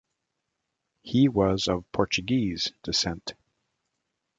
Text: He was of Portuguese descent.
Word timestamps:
He 1.03 1.29
was 1.29 1.67
of 1.67 1.85
Portuguese 1.91 2.71
descent. 2.81 3.35